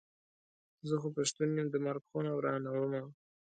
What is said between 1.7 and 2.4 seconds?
د مرک خونه